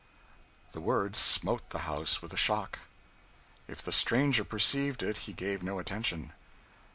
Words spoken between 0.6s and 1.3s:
The words